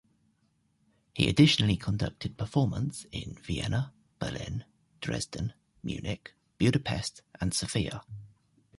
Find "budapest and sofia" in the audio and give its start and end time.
6.57-8.01